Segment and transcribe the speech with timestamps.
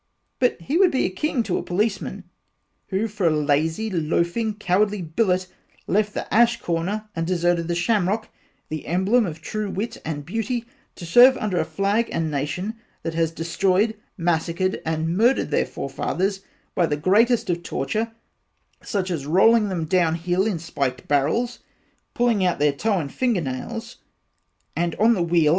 [0.39, 2.23] But he would be a king to a policeman
[2.87, 5.45] who for a lazy loafing cowardly bilit
[5.85, 8.27] left the ash corner deserted the shamrock,
[8.69, 13.13] the emblem of true wit and beauty to serve under a flag and nation that
[13.13, 16.41] has destroyed massacreed and murdered their fore fathers
[16.73, 18.11] by the greatest of torture
[18.95, 21.59] as rolling them down hill in spiked barrels
[22.15, 23.97] pulling their toe and finger nails
[24.75, 25.49] and on the wheel.